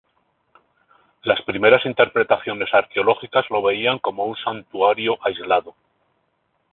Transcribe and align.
Las 1.21 1.39
primeras 1.43 1.85
interpretaciones 1.85 2.73
arqueológicas 2.73 3.45
lo 3.51 3.61
veían 3.61 3.99
como 3.99 4.25
un 4.25 4.35
santuario 4.35 5.19
aislado. 5.23 5.75